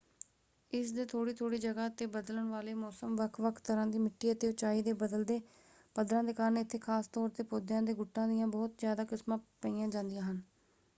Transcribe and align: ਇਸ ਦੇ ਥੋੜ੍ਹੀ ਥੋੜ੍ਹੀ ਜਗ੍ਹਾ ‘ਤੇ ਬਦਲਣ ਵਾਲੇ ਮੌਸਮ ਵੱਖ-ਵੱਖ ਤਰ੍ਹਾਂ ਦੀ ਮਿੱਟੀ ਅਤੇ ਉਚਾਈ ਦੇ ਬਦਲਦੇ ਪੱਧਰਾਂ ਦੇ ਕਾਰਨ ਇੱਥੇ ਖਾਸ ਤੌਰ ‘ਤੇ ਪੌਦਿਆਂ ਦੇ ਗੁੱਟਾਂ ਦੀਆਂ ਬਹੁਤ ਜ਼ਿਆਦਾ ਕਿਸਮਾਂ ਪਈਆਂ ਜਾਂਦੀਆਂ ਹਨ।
ਇਸ 0.71 0.91
ਦੇ 0.91 1.03
ਥੋੜ੍ਹੀ 1.05 1.33
ਥੋੜ੍ਹੀ 1.33 1.57
ਜਗ੍ਹਾ 1.57 1.87
‘ਤੇ 1.89 2.05
ਬਦਲਣ 2.15 2.49
ਵਾਲੇ 2.49 2.73
ਮੌਸਮ 2.75 3.15
ਵੱਖ-ਵੱਖ 3.15 3.59
ਤਰ੍ਹਾਂ 3.59 3.85
ਦੀ 3.87 3.99
ਮਿੱਟੀ 3.99 4.31
ਅਤੇ 4.31 4.49
ਉਚਾਈ 4.49 4.81
ਦੇ 4.81 4.93
ਬਦਲਦੇ 4.95 5.39
ਪੱਧਰਾਂ 5.95 6.23
ਦੇ 6.23 6.33
ਕਾਰਨ 6.33 6.57
ਇੱਥੇ 6.57 6.77
ਖਾਸ 6.79 7.07
ਤੌਰ 7.09 7.29
‘ਤੇ 7.29 7.43
ਪੌਦਿਆਂ 7.45 7.81
ਦੇ 7.81 7.93
ਗੁੱਟਾਂ 7.93 8.27
ਦੀਆਂ 8.27 8.47
ਬਹੁਤ 8.49 8.75
ਜ਼ਿਆਦਾ 8.79 9.03
ਕਿਸਮਾਂ 9.05 9.37
ਪਈਆਂ 9.61 9.87
ਜਾਂਦੀਆਂ 9.87 10.23
ਹਨ। 10.23 10.41